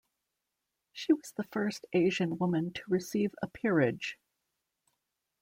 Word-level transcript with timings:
She 0.93 1.13
was 1.13 1.31
the 1.37 1.43
first 1.43 1.85
Asian 1.93 2.39
woman 2.39 2.73
to 2.73 2.81
receive 2.87 3.35
a 3.39 3.45
peerage. 3.47 4.17